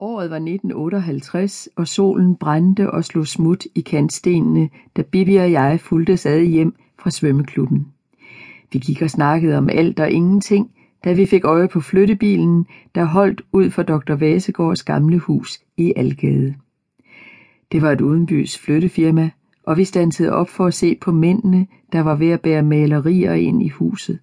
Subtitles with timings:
[0.00, 5.80] Året var 1958 og solen brændte og slog smut i kantstenene, da Bibi og jeg
[5.80, 7.86] fulgtes ad hjem fra svømmeklubben.
[8.72, 10.70] Vi gik og snakkede om alt og ingenting,
[11.04, 14.14] da vi fik øje på flyttebilen, der holdt ud for Dr.
[14.14, 16.54] Vasegårds gamle hus i Algade.
[17.72, 19.30] Det var et udenbys flyttefirma,
[19.62, 23.32] og vi standsede op for at se på mændene, der var ved at bære malerier
[23.32, 24.18] ind i huset.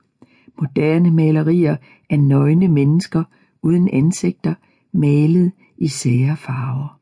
[0.61, 1.75] Moderne malerier
[2.09, 3.23] af nøgne mennesker
[3.61, 4.53] uden ansigter,
[4.93, 6.99] malet i sære farver.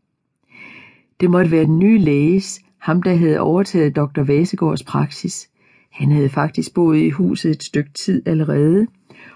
[1.20, 4.22] Det måtte være den nye læges, ham der havde overtaget Dr.
[4.22, 5.50] Vasegårds praksis.
[5.90, 8.88] Han havde faktisk boet i huset et stykke tid allerede,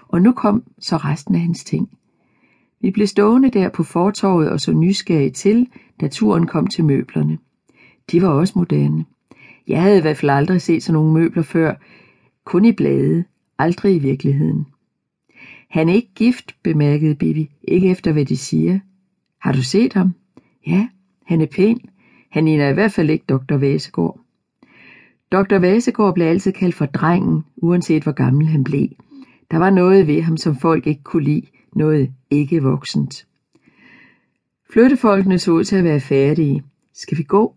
[0.08, 1.88] og nu kom så resten af hans ting.
[2.80, 5.68] Vi blev stående der på fortorvet og så nysgerrige til,
[6.00, 7.38] da turen kom til møblerne.
[8.10, 9.04] De var også moderne.
[9.68, 11.74] Jeg havde i hvert fald aldrig set sådan nogle møbler før,
[12.44, 13.24] kun i blade,
[13.58, 14.66] aldrig i virkeligheden.
[15.68, 18.78] Han er ikke gift, bemærkede Bibi, ikke efter hvad de siger.
[19.38, 20.14] Har du set ham?
[20.66, 20.88] Ja,
[21.26, 21.80] han er pæn.
[22.30, 23.56] Han ligner i hvert fald ikke Dr.
[23.56, 24.20] Vasegård.
[25.32, 25.58] Dr.
[25.58, 28.88] Vasegård blev altid kaldt for drengen, uanset hvor gammel han blev.
[29.50, 33.26] Der var noget ved ham, som folk ikke kunne lide, noget ikke voksent.
[34.72, 36.62] Flyttefolkene så ud til at være færdige.
[36.94, 37.54] Skal vi gå?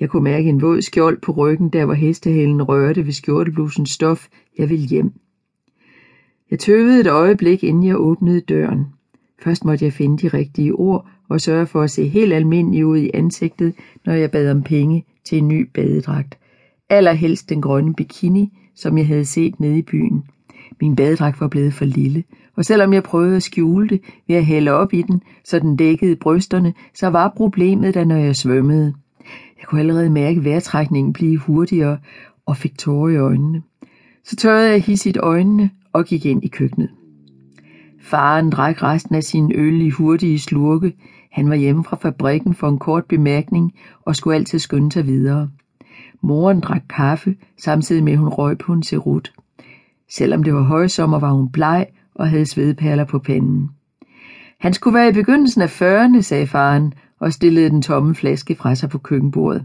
[0.00, 4.28] Jeg kunne mærke en våd skjold på ryggen, der hvor hestehælen rørte ved skjorteblusens stof.
[4.58, 5.12] Jeg ville hjem.
[6.50, 8.86] Jeg tøvede et øjeblik, inden jeg åbnede døren.
[9.42, 12.98] Først måtte jeg finde de rigtige ord og sørge for at se helt almindelig ud
[12.98, 13.74] i ansigtet,
[14.06, 16.38] når jeg bad om penge til en ny badedragt.
[16.88, 20.24] Allerhelst den grønne bikini, som jeg havde set nede i byen.
[20.80, 22.24] Min badedragt var blevet for lille,
[22.56, 25.76] og selvom jeg prøvede at skjule det ved at hælde op i den, så den
[25.76, 28.94] dækkede brysterne, så var problemet da, når jeg svømmede.
[29.58, 31.98] Jeg kunne allerede mærke vejrtrækningen blive hurtigere
[32.46, 33.62] og fik tårer i øjnene.
[34.24, 36.90] Så tørrede jeg hissigt øjnene og gik ind i køkkenet.
[38.00, 40.92] Faren drak resten af sin øl i hurtige slurke.
[41.32, 43.72] Han var hjemme fra fabrikken for en kort bemærkning
[44.04, 45.48] og skulle altid skynde sig videre.
[46.20, 49.32] Moren drak kaffe, samtidig med at hun røg på en cerut.
[50.10, 53.70] Selvom det var højsommer, var hun bleg og havde svedperler på panden.
[54.60, 58.74] Han skulle være i begyndelsen af 40'erne, sagde faren og stillede den tomme flaske fra
[58.74, 59.64] sig på køkkenbordet.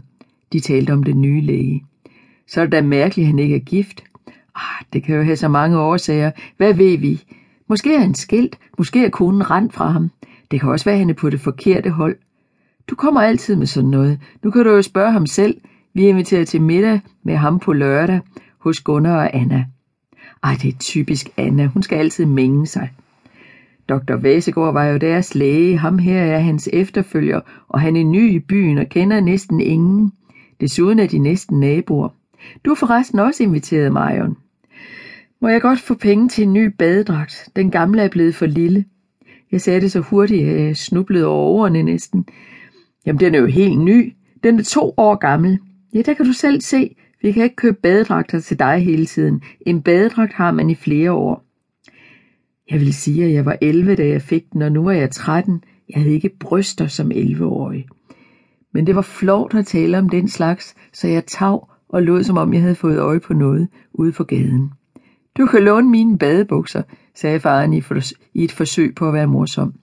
[0.52, 1.84] De talte om den nye læge.
[2.48, 4.04] Så er det da mærkeligt, at han ikke er gift.
[4.56, 6.30] Ah, det kan jo have så mange årsager.
[6.56, 7.24] Hvad ved vi?
[7.68, 10.10] Måske er han skilt, måske er konen rent fra ham.
[10.50, 12.16] Det kan også være, at han er på det forkerte hold.
[12.88, 14.20] Du kommer altid med sådan noget.
[14.42, 15.60] Nu kan du jo spørge ham selv.
[15.94, 18.20] Vi er inviteret til middag med ham på lørdag
[18.58, 19.64] hos Gunnar og Anna.
[20.44, 21.66] Ej, det er typisk Anna.
[21.66, 22.90] Hun skal altid mænge sig.
[23.88, 24.16] Dr.
[24.16, 25.78] Væsegård var jo deres læge.
[25.78, 30.12] Ham her er hans efterfølger, og han er ny i byen og kender næsten ingen.
[30.60, 32.08] Desuden er de næsten naboer.
[32.64, 34.36] Du er forresten også inviteret, Marion.
[35.44, 37.48] Må jeg godt få penge til en ny badedragt?
[37.56, 38.84] Den gamle er blevet for lille.
[39.52, 42.26] Jeg sagde det så hurtigt, at jeg snublede over ordene næsten.
[43.06, 44.14] Jamen, den er jo helt ny.
[44.44, 45.58] Den er to år gammel.
[45.94, 46.96] Ja, der kan du selv se.
[47.22, 49.42] Vi kan ikke købe badedragter til dig hele tiden.
[49.66, 51.44] En badedragt har man i flere år.
[52.70, 55.10] Jeg vil sige, at jeg var 11, da jeg fik den, og nu er jeg
[55.10, 55.62] 13.
[55.88, 57.86] Jeg havde ikke bryster som 11-årig.
[58.72, 62.36] Men det var flot at tale om den slags, så jeg tav og lod som
[62.36, 64.70] om jeg havde fået øje på noget ude på gaden.
[65.38, 66.82] Du kan låne mine badebukser,
[67.14, 67.82] sagde faren i,
[68.34, 69.74] et forsøg på at være morsom.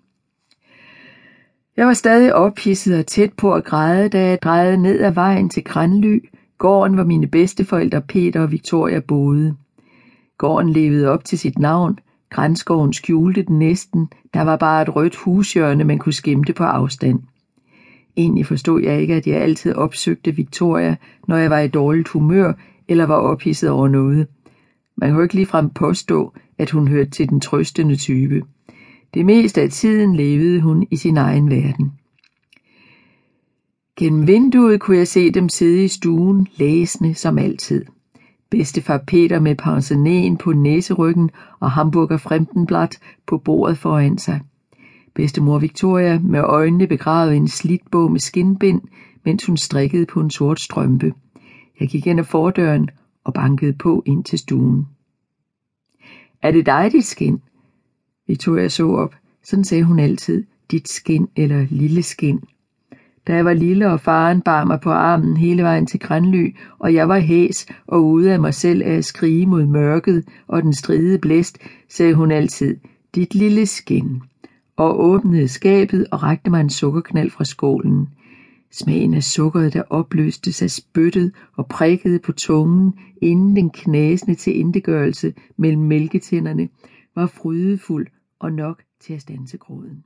[1.78, 5.50] Jeg var stadig ophidset og tæt på at græde, da jeg drejede ned ad vejen
[5.50, 6.20] til Kranly,
[6.58, 9.56] gården hvor mine bedsteforældre Peter og Victoria boede.
[10.38, 15.16] Gården levede op til sit navn, grænskoven skjulte den næsten, der var bare et rødt
[15.16, 17.20] hushjørne, man kunne skimte på afstand.
[18.18, 20.96] Egentlig forstod jeg ikke, at jeg altid opsøgte Victoria,
[21.28, 22.54] når jeg var i dårligt humør
[22.88, 24.28] eller var ophidset over noget.
[25.02, 28.42] Man kunne ikke ligefrem påstå, at hun hørte til den trøstende type.
[29.14, 31.92] Det meste af tiden levede hun i sin egen verden.
[33.98, 37.86] Gennem vinduet kunne jeg se dem sidde i stuen, læsende som altid.
[38.50, 41.30] Bedstefar Peter med pensionæen på næseryggen
[41.60, 44.40] og hamburger Fremdenblatt på bordet foran sig.
[45.16, 48.82] Bedstemor Victoria med øjnene begravet i en slidt bog med skinbind,
[49.26, 51.14] mens hun strikkede på en sort strømpe.
[51.80, 52.90] Jeg gik ind ad fordøren
[53.24, 54.88] og bankede på ind til stuen.
[56.42, 57.42] Er det dig, dit skin?
[58.28, 59.16] Victoria så op.
[59.44, 60.44] Sådan sagde hun altid.
[60.72, 62.40] Dit skin eller lille skin.
[63.28, 66.94] Da jeg var lille, og faren bar mig på armen hele vejen til Grænly, og
[66.94, 70.74] jeg var hæs og ude af mig selv af at skrige mod mørket og den
[70.74, 71.58] stride blæst,
[71.90, 72.78] sagde hun altid,
[73.16, 74.22] dit lille skin,
[74.76, 78.10] og åbnede skabet og rakte mig en sukkerknald fra skålen.
[78.72, 84.58] Smagen af sukkeret, der opløstes, af spyttet og prikkede på tungen, inden den knasende til
[84.58, 86.70] indegørelse mellem mælketænderne,
[87.16, 88.08] var frydefuld
[88.40, 90.04] og nok til at stanse gråden.